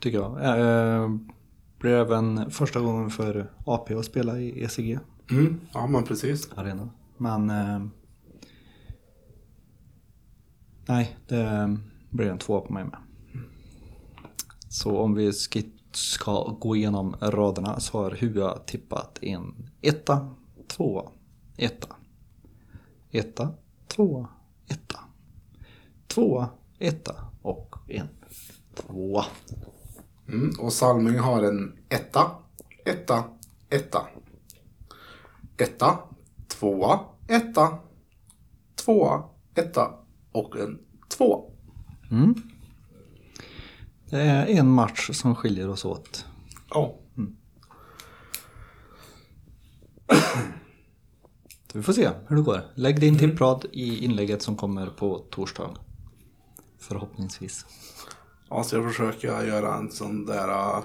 Tycker 0.01 0.19
jag. 0.19 0.59
Eh, 0.59 1.11
blir 1.79 1.93
även 1.93 2.51
första 2.51 2.81
gången 2.81 3.11
för 3.11 3.51
AP 3.67 3.95
att 3.95 4.05
spela 4.05 4.39
i 4.39 4.65
ECG 4.65 4.99
Mm, 5.31 5.61
ja 5.73 5.87
men 5.87 6.05
precis. 6.05 6.49
arena. 6.55 6.89
Men 7.17 7.51
eh, 7.51 7.81
nej, 10.87 11.17
det 11.29 11.77
blir 12.11 12.27
en 12.31 12.39
tvåa 12.39 12.61
på 12.61 12.73
mig 12.73 12.85
med. 12.85 12.97
Så 14.69 14.99
om 14.99 15.15
vi 15.15 15.33
ska, 15.33 15.61
ska 15.93 16.57
gå 16.61 16.77
igenom 16.77 17.17
raderna 17.21 17.81
så 17.81 17.99
har 18.03 18.11
Hua 18.11 18.59
tippat 18.59 19.19
en 19.23 19.71
etta, 19.81 20.35
tvåa, 20.69 21.11
etta. 21.57 21.97
Etta, 23.11 23.55
tvåa, 23.89 24.29
etta. 24.67 25.01
Tvåa, 26.07 26.49
etta 26.79 27.15
och 27.43 27.77
en 27.87 28.09
tvåa. 28.75 29.25
Mm, 30.29 30.51
och 30.59 30.73
Salming 30.73 31.19
har 31.19 31.43
en 31.43 31.79
etta, 31.89 32.31
etta, 32.85 33.25
etta. 33.71 34.07
Etta, 35.57 35.99
tvåa, 36.49 37.01
etta, 37.29 37.79
tvåa, 38.75 39.25
etta 39.55 39.95
och 40.33 40.57
en 40.57 40.79
tvåa. 41.09 41.51
Mm. 42.11 42.35
Det 44.11 44.21
är 44.21 44.47
en 44.47 44.69
match 44.69 45.11
som 45.13 45.35
skiljer 45.35 45.69
oss 45.69 45.85
åt. 45.85 46.27
Ja. 46.71 46.95
Så 51.73 51.79
vi 51.79 51.85
får 51.85 51.93
se 51.93 52.11
hur 52.27 52.37
det 52.37 52.43
går. 52.43 52.63
Lägg 52.75 53.01
din 53.01 53.19
tipprad 53.19 53.67
i 53.73 54.05
inlägget 54.05 54.43
som 54.43 54.57
kommer 54.57 54.87
på 54.87 55.25
torsdag. 55.31 55.71
Förhoppningsvis. 56.79 57.67
Ja, 58.51 58.65
så 58.65 58.77
jag 58.77 58.89
försöker 58.89 59.43
göra 59.45 59.75
en 59.75 59.91
sån 59.91 60.27
där 60.27 60.49
uh, 60.49 60.85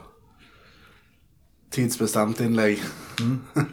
tidsbestämt 1.69 2.39
inlägg. 2.39 2.79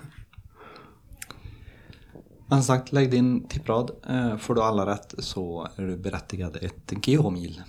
Men 2.51 2.63
som 2.63 2.77
sagt, 2.77 2.93
lägg 2.93 3.11
din 3.11 3.49
tipprad. 3.49 3.91
Eh, 4.09 4.37
Får 4.37 4.55
du 4.55 4.63
alla 4.63 4.87
rätt 4.87 5.15
så 5.19 5.69
är 5.77 5.83
du 5.83 5.97
berättigad 5.97 6.57
ett 6.57 6.91
GH-mil. 6.91 7.63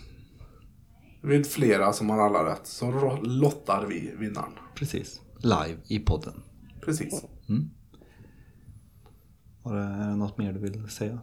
Vid 1.22 1.48
flera 1.48 1.94
som 1.94 2.10
har 2.10 2.20
alla 2.20 2.46
rätt 2.54 2.68
så 2.68 3.18
lottar 3.24 3.86
vi 3.86 4.14
vinnaren. 4.18 4.52
Precis. 4.76 5.22
Live 5.38 5.78
i 5.88 6.00
podden. 6.00 6.34
Precis. 6.86 7.24
Har 9.64 9.76
det, 9.76 9.82
är 9.82 10.10
det 10.10 10.16
något 10.16 10.38
mer 10.38 10.54
du 10.54 10.60
vill 10.60 10.90
säga? 10.90 11.20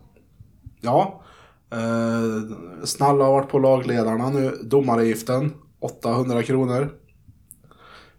Ja. 0.80 1.22
Eh, 1.70 2.56
Snälla 2.84 3.24
har 3.24 3.32
varit 3.32 3.50
på 3.50 3.58
lagledarna 3.58 4.30
nu. 4.30 4.50
Domaravgiften 4.64 5.52
800 5.78 6.42
kronor. 6.42 6.92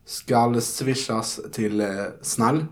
Skall 0.06 0.62
swishas 0.62 1.40
till 1.52 1.82
eh, 1.82 1.88
Snäll. 2.22 2.66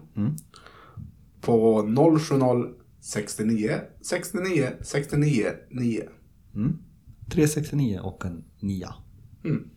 På 1.42 1.82
070 2.20 2.74
69 3.02 3.82
69 4.02 4.70
69 4.82 5.52
9. 5.70 6.10
Mm. 6.56 6.78
369 7.30 8.00
och 8.04 8.26
en 8.26 8.44
9. 8.60 8.88
Mm. 9.44 9.70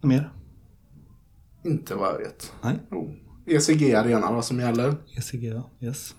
Något 0.00 0.08
mer? 0.08 0.32
Inte 1.64 1.94
vad 1.94 2.08
jag 2.14 2.18
vet. 2.18 2.52
Nej. 2.62 2.78
Jo. 2.90 3.14
ECG 3.48 3.94
Arena 3.94 4.32
vad 4.32 4.44
som 4.44 4.60
gäller. 4.60 4.96
ECG. 5.16 5.62
Yes. 5.80 6.14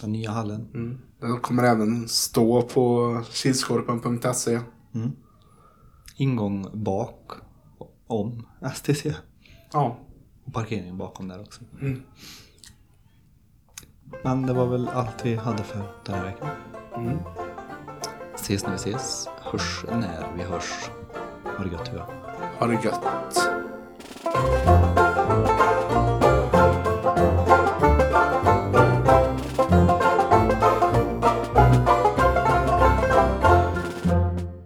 Den 0.00 0.12
nya 0.12 0.30
hallen. 0.30 0.68
Mm. 0.74 0.98
Den 1.20 1.40
kommer 1.40 1.62
även 1.62 2.08
stå 2.08 2.62
på 2.62 3.22
kilskorpen.se. 3.30 4.60
Ingång 6.16 6.82
bak 6.84 7.32
om 8.06 8.46
STC. 8.74 9.14
Ja. 9.72 9.98
Och 10.44 10.52
parkeringen 10.52 10.98
bakom 10.98 11.28
där 11.28 11.40
också. 11.40 11.60
Mm. 11.80 12.02
Men 14.24 14.42
det 14.42 14.52
var 14.52 14.66
väl 14.66 14.88
allt 14.88 15.26
vi 15.26 15.34
hade 15.34 15.62
för 15.62 15.94
den 16.04 16.14
här 16.14 16.24
veckan. 16.24 16.48
Mm. 16.96 17.18
Ses 18.34 18.62
när 18.62 18.70
vi 18.70 18.76
ses. 18.76 19.28
Hörs 19.40 19.84
när 19.88 20.32
vi 20.36 20.42
hörs. 20.42 20.90
Ha 21.58 21.64
det 21.64 21.70
gött, 21.70 21.86
Tua. 21.86 22.06
Ha 22.58 22.66
det 22.66 22.84
gött. 22.84 23.04